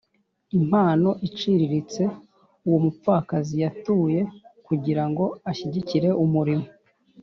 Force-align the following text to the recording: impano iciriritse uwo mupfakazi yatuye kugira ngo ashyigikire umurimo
impano 0.59 1.09
iciriritse 1.27 2.03
uwo 2.67 2.77
mupfakazi 2.85 3.55
yatuye 3.63 4.21
kugira 4.67 5.03
ngo 5.09 5.25
ashyigikire 5.51 6.09
umurimo 6.23 6.65